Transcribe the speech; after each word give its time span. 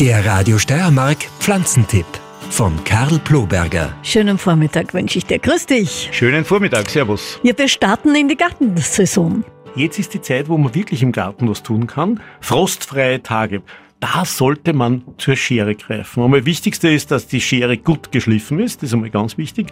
Der 0.00 0.26
Radio 0.26 0.58
Steiermark 0.58 1.18
Pflanzentipp 1.38 2.04
von 2.50 2.72
Karl 2.82 3.20
Ploberger. 3.20 3.94
Schönen 4.02 4.38
Vormittag 4.38 4.92
wünsche 4.92 5.18
ich 5.18 5.26
dir. 5.26 5.38
Grüß 5.38 5.66
dich. 5.66 6.08
Schönen 6.10 6.44
Vormittag, 6.44 6.90
Servus. 6.90 7.38
Ja, 7.44 7.56
wir 7.56 7.68
starten 7.68 8.12
in 8.16 8.26
die 8.26 8.36
Gartensaison. 8.36 9.44
Jetzt 9.76 10.00
ist 10.00 10.12
die 10.12 10.20
Zeit, 10.20 10.48
wo 10.48 10.58
man 10.58 10.74
wirklich 10.74 11.00
im 11.00 11.12
Garten 11.12 11.48
was 11.48 11.62
tun 11.62 11.86
kann. 11.86 12.20
Frostfreie 12.40 13.22
Tage. 13.22 13.62
Da 14.00 14.24
sollte 14.24 14.72
man 14.72 15.04
zur 15.16 15.36
Schere 15.36 15.76
greifen. 15.76 16.24
Und 16.24 16.32
das 16.32 16.44
Wichtigste 16.44 16.88
ist, 16.88 17.12
dass 17.12 17.28
die 17.28 17.40
Schere 17.40 17.78
gut 17.78 18.10
geschliffen 18.10 18.58
ist. 18.58 18.82
Das 18.82 18.88
ist 18.88 18.94
einmal 18.94 19.10
ganz 19.10 19.38
wichtig. 19.38 19.68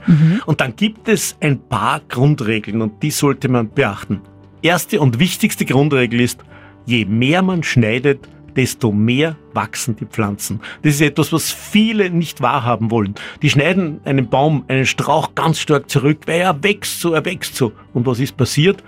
Und 0.46 0.60
dann 0.60 0.76
gibt 0.76 1.08
es 1.08 1.36
ein 1.40 1.68
paar 1.68 2.00
Grundregeln 2.08 2.80
und 2.80 3.02
die 3.02 3.10
sollte 3.10 3.48
man 3.48 3.70
beachten. 3.70 4.20
Erste 4.62 5.00
und 5.00 5.18
wichtigste 5.18 5.64
Grundregel 5.64 6.20
ist, 6.20 6.38
je 6.86 7.06
mehr 7.06 7.42
man 7.42 7.64
schneidet, 7.64 8.28
desto 8.56 8.92
mehr 8.92 9.36
wachsen 9.54 9.96
die 9.96 10.06
Pflanzen. 10.06 10.60
Das 10.82 10.94
ist 10.94 11.00
etwas, 11.00 11.32
was 11.32 11.50
viele 11.50 12.10
nicht 12.10 12.40
wahrhaben 12.40 12.90
wollen. 12.90 13.14
Die 13.42 13.50
schneiden 13.50 14.00
einen 14.04 14.28
Baum, 14.28 14.64
einen 14.68 14.86
Strauch 14.86 15.34
ganz 15.34 15.58
stark 15.58 15.90
zurück, 15.90 16.20
weil 16.26 16.40
er 16.40 16.62
wächst 16.62 17.00
so, 17.00 17.12
er 17.12 17.24
wächst 17.24 17.56
so. 17.56 17.72
Und 17.92 18.06
was 18.06 18.20
ist 18.20 18.36
passiert? 18.36 18.82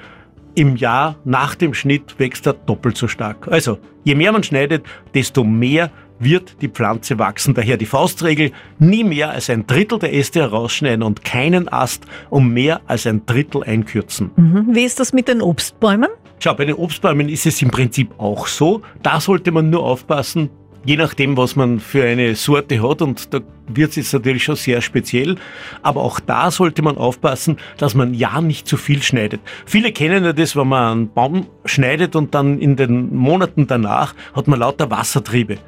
Im 0.54 0.76
Jahr 0.76 1.16
nach 1.24 1.54
dem 1.54 1.74
Schnitt 1.74 2.18
wächst 2.18 2.46
er 2.46 2.52
doppelt 2.52 2.96
so 2.96 3.08
stark. 3.08 3.48
Also, 3.48 3.78
je 4.04 4.14
mehr 4.14 4.30
man 4.30 4.44
schneidet, 4.44 4.84
desto 5.12 5.42
mehr 5.42 5.90
wird 6.18 6.62
die 6.62 6.68
Pflanze 6.68 7.18
wachsen. 7.18 7.54
Daher 7.54 7.76
die 7.76 7.86
Faustregel, 7.86 8.52
nie 8.78 9.04
mehr 9.04 9.30
als 9.30 9.50
ein 9.50 9.66
Drittel 9.66 9.98
der 9.98 10.14
Äste 10.14 10.40
herausschneiden 10.40 11.02
und 11.02 11.24
keinen 11.24 11.68
Ast 11.68 12.04
um 12.30 12.52
mehr 12.52 12.80
als 12.86 13.06
ein 13.06 13.26
Drittel 13.26 13.64
einkürzen. 13.64 14.30
Mhm. 14.36 14.68
Wie 14.70 14.84
ist 14.84 15.00
das 15.00 15.12
mit 15.12 15.28
den 15.28 15.42
Obstbäumen? 15.42 16.08
Schau, 16.38 16.54
bei 16.54 16.64
den 16.64 16.74
Obstbäumen 16.74 17.28
ist 17.28 17.46
es 17.46 17.62
im 17.62 17.70
Prinzip 17.70 18.10
auch 18.18 18.46
so. 18.46 18.82
Da 19.02 19.20
sollte 19.20 19.50
man 19.50 19.70
nur 19.70 19.82
aufpassen, 19.84 20.50
je 20.84 20.96
nachdem, 20.96 21.36
was 21.36 21.56
man 21.56 21.80
für 21.80 22.04
eine 22.04 22.34
Sorte 22.34 22.82
hat. 22.82 23.02
Und 23.02 23.32
da 23.32 23.40
wird 23.66 23.90
es 23.90 23.96
jetzt 23.96 24.12
natürlich 24.12 24.44
schon 24.44 24.56
sehr 24.56 24.80
speziell. 24.80 25.36
Aber 25.82 26.02
auch 26.02 26.20
da 26.20 26.50
sollte 26.50 26.82
man 26.82 26.98
aufpassen, 26.98 27.56
dass 27.78 27.94
man 27.94 28.14
ja 28.14 28.40
nicht 28.40 28.68
zu 28.68 28.76
viel 28.76 29.02
schneidet. 29.02 29.40
Viele 29.64 29.92
kennen 29.92 30.24
ja 30.24 30.32
das, 30.32 30.56
wenn 30.56 30.68
man 30.68 30.92
einen 30.92 31.12
Baum 31.12 31.46
schneidet 31.64 32.16
und 32.16 32.34
dann 32.34 32.58
in 32.58 32.76
den 32.76 33.14
Monaten 33.14 33.66
danach 33.66 34.14
hat 34.34 34.46
man 34.46 34.58
lauter 34.58 34.90
Wassertriebe. 34.90 35.58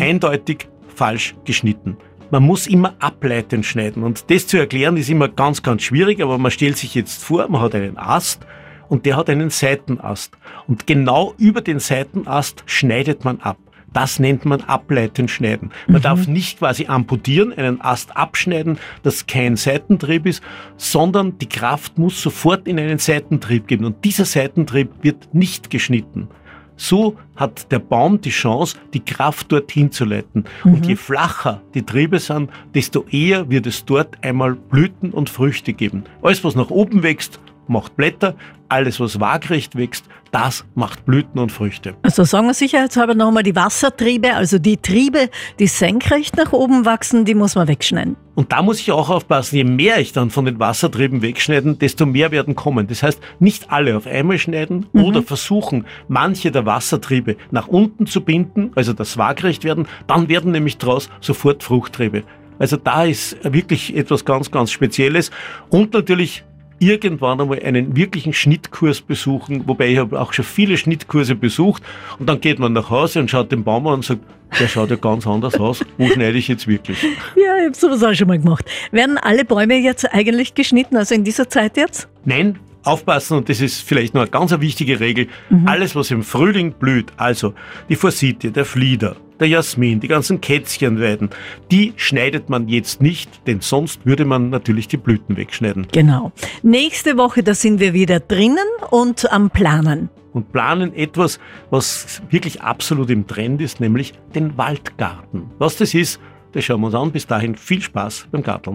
Eindeutig 0.00 0.68
falsch 0.94 1.34
geschnitten. 1.44 1.96
Man 2.30 2.44
muss 2.44 2.66
immer 2.66 2.94
ableitend 2.98 3.66
schneiden. 3.66 4.02
Und 4.02 4.30
das 4.30 4.46
zu 4.46 4.56
erklären 4.56 4.96
ist 4.96 5.10
immer 5.10 5.28
ganz, 5.28 5.62
ganz 5.62 5.82
schwierig. 5.82 6.22
Aber 6.22 6.38
man 6.38 6.50
stellt 6.50 6.78
sich 6.78 6.94
jetzt 6.94 7.22
vor, 7.22 7.46
man 7.50 7.60
hat 7.60 7.74
einen 7.74 7.98
Ast 7.98 8.46
und 8.92 9.06
der 9.06 9.16
hat 9.16 9.30
einen 9.30 9.48
Seitenast. 9.48 10.36
Und 10.68 10.86
genau 10.86 11.32
über 11.38 11.62
den 11.62 11.78
Seitenast 11.78 12.62
schneidet 12.66 13.24
man 13.24 13.40
ab. 13.40 13.56
Das 13.94 14.18
nennt 14.18 14.44
man 14.44 14.60
ableitend 14.60 15.30
schneiden. 15.30 15.70
Man 15.88 16.02
darf 16.02 16.28
nicht 16.28 16.58
quasi 16.58 16.84
amputieren, 16.88 17.54
einen 17.54 17.80
Ast 17.80 18.14
abschneiden, 18.14 18.78
das 19.02 19.26
kein 19.26 19.56
Seitentrieb 19.56 20.26
ist, 20.26 20.42
sondern 20.76 21.38
die 21.38 21.48
Kraft 21.48 21.96
muss 21.96 22.20
sofort 22.20 22.68
in 22.68 22.78
einen 22.78 22.98
Seitentrieb 22.98 23.66
geben. 23.66 23.86
Und 23.86 24.04
dieser 24.04 24.26
Seitentrieb 24.26 24.90
wird 25.00 25.34
nicht 25.34 25.70
geschnitten. 25.70 26.28
So 26.76 27.16
hat 27.36 27.72
der 27.72 27.78
Baum 27.78 28.20
die 28.20 28.30
Chance, 28.30 28.76
die 28.92 29.00
Kraft 29.00 29.52
dorthin 29.52 29.90
zu 29.90 30.04
leiten. 30.04 30.44
Und 30.64 30.84
je 30.86 30.96
flacher 30.96 31.62
die 31.72 31.82
Triebe 31.82 32.18
sind, 32.18 32.50
desto 32.74 33.06
eher 33.10 33.48
wird 33.48 33.66
es 33.66 33.86
dort 33.86 34.22
einmal 34.22 34.54
Blüten 34.54 35.12
und 35.12 35.30
Früchte 35.30 35.72
geben. 35.72 36.04
Alles, 36.20 36.44
was 36.44 36.56
nach 36.56 36.70
oben 36.70 37.02
wächst, 37.02 37.40
macht 37.72 37.96
Blätter. 37.96 38.34
Alles, 38.68 39.00
was 39.00 39.20
waagrecht 39.20 39.76
wächst, 39.76 40.06
das 40.30 40.64
macht 40.74 41.04
Blüten 41.04 41.38
und 41.38 41.52
Früchte. 41.52 41.94
Also 42.02 42.24
sagen 42.24 42.46
wir 42.46 42.54
sicherheitshalber 42.54 43.14
nochmal 43.14 43.42
die 43.42 43.54
Wassertriebe, 43.54 44.34
also 44.34 44.58
die 44.58 44.78
Triebe, 44.78 45.28
die 45.58 45.66
senkrecht 45.66 46.38
nach 46.38 46.52
oben 46.52 46.86
wachsen, 46.86 47.26
die 47.26 47.34
muss 47.34 47.54
man 47.54 47.68
wegschneiden. 47.68 48.16
Und 48.34 48.50
da 48.50 48.62
muss 48.62 48.80
ich 48.80 48.90
auch 48.92 49.10
aufpassen, 49.10 49.56
je 49.56 49.64
mehr 49.64 50.00
ich 50.00 50.12
dann 50.12 50.30
von 50.30 50.46
den 50.46 50.58
Wassertrieben 50.58 51.20
wegschneiden, 51.20 51.78
desto 51.78 52.06
mehr 52.06 52.30
werden 52.30 52.54
kommen. 52.54 52.86
Das 52.86 53.02
heißt, 53.02 53.20
nicht 53.40 53.70
alle 53.70 53.94
auf 53.94 54.06
einmal 54.06 54.38
schneiden 54.38 54.86
oder 54.94 55.22
versuchen, 55.22 55.84
manche 56.08 56.50
der 56.50 56.64
Wassertriebe 56.64 57.36
nach 57.50 57.68
unten 57.68 58.06
zu 58.06 58.22
binden, 58.22 58.70
also 58.74 58.94
das 58.94 59.18
waagrecht 59.18 59.64
werden, 59.64 59.86
dann 60.06 60.30
werden 60.30 60.52
nämlich 60.52 60.78
daraus 60.78 61.10
sofort 61.20 61.62
Fruchttriebe. 61.62 62.22
Also 62.58 62.76
da 62.76 63.04
ist 63.04 63.36
wirklich 63.42 63.96
etwas 63.96 64.24
ganz, 64.24 64.50
ganz 64.50 64.70
Spezielles. 64.70 65.30
Und 65.68 65.94
natürlich 65.94 66.44
irgendwann 66.82 67.40
einmal 67.40 67.62
einen 67.62 67.96
wirklichen 67.96 68.32
Schnittkurs 68.32 69.00
besuchen, 69.00 69.62
wobei 69.66 69.88
ich 69.88 69.98
habe 69.98 70.20
auch 70.20 70.32
schon 70.32 70.44
viele 70.44 70.76
Schnittkurse 70.76 71.34
besucht 71.34 71.82
und 72.18 72.28
dann 72.28 72.40
geht 72.40 72.58
man 72.58 72.72
nach 72.72 72.90
Hause 72.90 73.20
und 73.20 73.30
schaut 73.30 73.52
den 73.52 73.62
Baum 73.64 73.86
an 73.86 73.94
und 73.94 74.04
sagt, 74.04 74.20
der 74.58 74.68
schaut 74.68 74.90
ja 74.90 74.96
ganz 74.96 75.26
anders 75.26 75.54
aus, 75.54 75.82
wo 75.96 76.08
schneide 76.08 76.36
ich 76.36 76.48
jetzt 76.48 76.66
wirklich? 76.66 77.02
Ja, 77.02 77.58
ich 77.58 77.66
habe 77.66 77.74
sowas 77.74 78.02
auch 78.02 78.14
schon 78.14 78.28
mal 78.28 78.38
gemacht. 78.38 78.64
Werden 78.90 79.16
alle 79.16 79.44
Bäume 79.44 79.76
jetzt 79.78 80.12
eigentlich 80.12 80.54
geschnitten, 80.54 80.96
also 80.96 81.14
in 81.14 81.24
dieser 81.24 81.48
Zeit 81.48 81.76
jetzt? 81.76 82.08
Nein, 82.24 82.58
aufpassen 82.84 83.38
und 83.38 83.48
das 83.48 83.60
ist 83.60 83.80
vielleicht 83.80 84.14
noch 84.14 84.22
eine 84.22 84.30
ganz 84.30 84.50
wichtige 84.60 85.00
Regel, 85.00 85.28
alles 85.64 85.94
was 85.94 86.10
im 86.10 86.22
Frühling 86.22 86.72
blüht, 86.72 87.12
also 87.16 87.54
die 87.88 87.96
Forsythie, 87.96 88.50
der 88.50 88.64
Flieder, 88.64 89.16
der 89.42 89.50
Jasmin, 89.50 90.00
die 90.00 90.08
ganzen 90.08 90.40
Kätzchenweiden, 90.40 91.28
die 91.70 91.92
schneidet 91.96 92.48
man 92.48 92.68
jetzt 92.68 93.02
nicht, 93.02 93.46
denn 93.46 93.60
sonst 93.60 94.06
würde 94.06 94.24
man 94.24 94.48
natürlich 94.48 94.88
die 94.88 94.96
Blüten 94.96 95.36
wegschneiden. 95.36 95.88
Genau. 95.92 96.32
Nächste 96.62 97.18
Woche, 97.18 97.42
da 97.42 97.54
sind 97.54 97.80
wir 97.80 97.92
wieder 97.92 98.20
drinnen 98.20 98.58
und 98.90 99.30
am 99.30 99.50
Planen. 99.50 100.08
und 100.32 100.50
planen 100.52 100.94
etwas, 100.94 101.38
was 101.70 102.22
wirklich 102.30 102.62
absolut 102.62 103.10
im 103.10 103.26
Trend 103.26 103.60
ist, 103.60 103.80
nämlich 103.80 104.14
den 104.34 104.56
Waldgarten. 104.56 105.50
Was 105.58 105.76
das 105.76 105.92
ist, 105.92 106.20
das 106.52 106.64
schauen 106.64 106.80
wir 106.80 106.86
uns 106.86 106.94
an. 106.94 107.12
Bis 107.12 107.26
dahin 107.26 107.54
viel 107.54 107.82
Spaß 107.82 108.28
beim 108.30 108.42
Garteln. 108.42 108.70